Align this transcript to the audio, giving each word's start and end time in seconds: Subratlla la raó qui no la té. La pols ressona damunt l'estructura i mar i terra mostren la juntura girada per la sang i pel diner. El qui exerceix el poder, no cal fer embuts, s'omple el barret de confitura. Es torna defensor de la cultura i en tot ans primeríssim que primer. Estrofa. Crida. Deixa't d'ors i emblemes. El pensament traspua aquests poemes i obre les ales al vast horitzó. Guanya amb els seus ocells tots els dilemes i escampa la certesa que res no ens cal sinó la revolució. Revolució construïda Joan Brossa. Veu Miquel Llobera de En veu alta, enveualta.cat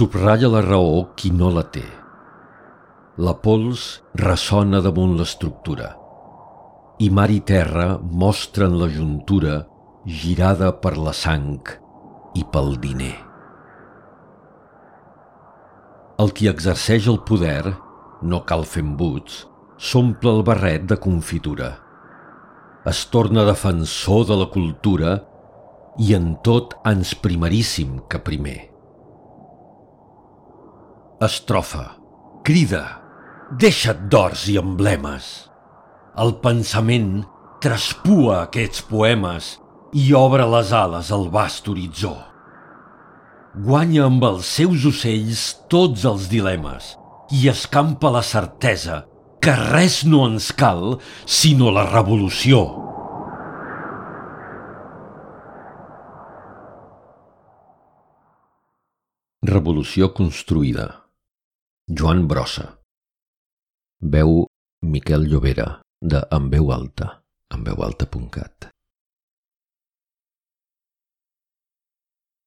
Subratlla 0.00 0.48
la 0.48 0.60
raó 0.64 1.10
qui 1.12 1.28
no 1.28 1.50
la 1.52 1.60
té. 1.68 1.82
La 3.20 3.34
pols 3.44 3.82
ressona 4.16 4.78
damunt 4.80 5.10
l'estructura 5.18 5.90
i 7.04 7.08
mar 7.18 7.26
i 7.28 7.42
terra 7.50 7.98
mostren 8.22 8.78
la 8.80 8.88
juntura 8.94 9.58
girada 10.22 10.70
per 10.84 10.94
la 10.96 11.12
sang 11.12 11.68
i 12.32 12.46
pel 12.54 12.72
diner. 12.80 13.12
El 16.24 16.32
qui 16.32 16.48
exerceix 16.48 17.10
el 17.12 17.20
poder, 17.28 17.74
no 18.24 18.40
cal 18.48 18.64
fer 18.72 18.86
embuts, 18.86 19.44
s'omple 19.76 20.32
el 20.38 20.42
barret 20.48 20.88
de 20.88 20.96
confitura. 20.96 21.74
Es 22.88 23.04
torna 23.12 23.44
defensor 23.52 24.24
de 24.32 24.40
la 24.46 24.48
cultura 24.56 25.18
i 26.00 26.16
en 26.16 26.38
tot 26.40 26.78
ans 26.88 27.12
primeríssim 27.20 28.00
que 28.08 28.24
primer. 28.32 28.79
Estrofa. 31.20 31.98
Crida. 32.48 32.84
Deixa't 33.60 34.06
d'ors 34.08 34.46
i 34.48 34.54
emblemes. 34.56 35.24
El 36.16 36.30
pensament 36.40 37.26
traspua 37.60 38.38
aquests 38.46 38.86
poemes 38.88 39.50
i 39.92 40.14
obre 40.16 40.46
les 40.48 40.72
ales 40.72 41.10
al 41.12 41.26
vast 41.34 41.68
horitzó. 41.68 42.14
Guanya 43.66 44.06
amb 44.06 44.24
els 44.30 44.48
seus 44.48 44.86
ocells 44.88 45.42
tots 45.68 46.06
els 46.08 46.30
dilemes 46.32 46.94
i 47.36 47.50
escampa 47.52 48.14
la 48.14 48.24
certesa 48.24 49.02
que 49.44 49.52
res 49.60 49.98
no 50.08 50.22
ens 50.30 50.48
cal 50.56 50.96
sinó 51.26 51.68
la 51.68 51.84
revolució. 51.90 52.62
Revolució 59.52 60.14
construïda 60.16 60.88
Joan 61.92 62.28
Brossa. 62.28 62.78
Veu 64.00 64.46
Miquel 64.82 65.24
Llobera 65.26 65.80
de 66.00 66.20
En 66.36 66.46
veu 66.52 66.70
alta, 66.70 67.08
enveualta.cat 67.50 68.68